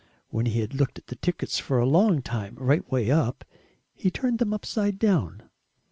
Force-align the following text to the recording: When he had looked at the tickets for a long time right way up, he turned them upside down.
When 0.29 0.47
he 0.47 0.61
had 0.61 0.73
looked 0.73 0.97
at 0.97 1.05
the 1.05 1.15
tickets 1.15 1.59
for 1.59 1.77
a 1.77 1.85
long 1.85 2.23
time 2.23 2.55
right 2.57 2.91
way 2.91 3.11
up, 3.11 3.45
he 3.93 4.09
turned 4.09 4.39
them 4.39 4.51
upside 4.51 4.97
down. 4.97 5.43